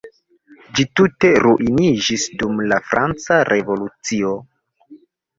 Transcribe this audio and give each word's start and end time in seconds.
Ĝi 0.77 0.83
tute 0.99 1.29
ruiniĝis 1.43 2.25
dum 2.39 2.63
la 2.71 2.79
franca 2.93 3.37
revolucio. 3.53 4.33